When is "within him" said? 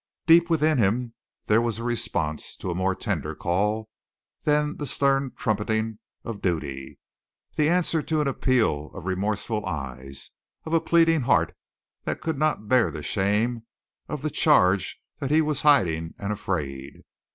0.49-1.13